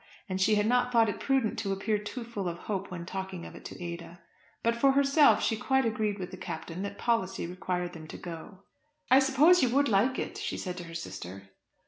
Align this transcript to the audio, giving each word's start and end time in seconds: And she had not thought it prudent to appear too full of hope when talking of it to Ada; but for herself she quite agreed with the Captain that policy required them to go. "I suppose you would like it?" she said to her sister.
And 0.27 0.41
she 0.41 0.55
had 0.55 0.65
not 0.65 0.91
thought 0.91 1.09
it 1.09 1.19
prudent 1.19 1.59
to 1.59 1.71
appear 1.71 1.99
too 1.99 2.23
full 2.23 2.49
of 2.49 2.57
hope 2.57 2.89
when 2.89 3.05
talking 3.05 3.45
of 3.45 3.53
it 3.53 3.63
to 3.65 3.79
Ada; 3.79 4.19
but 4.63 4.75
for 4.75 4.93
herself 4.93 5.43
she 5.43 5.55
quite 5.55 5.85
agreed 5.85 6.17
with 6.17 6.31
the 6.31 6.37
Captain 6.37 6.81
that 6.81 6.97
policy 6.97 7.45
required 7.45 7.93
them 7.93 8.07
to 8.07 8.17
go. 8.17 8.63
"I 9.11 9.19
suppose 9.19 9.61
you 9.61 9.69
would 9.69 9.89
like 9.89 10.17
it?" 10.17 10.39
she 10.39 10.57
said 10.57 10.77
to 10.77 10.85
her 10.85 10.95
sister. 10.95 11.51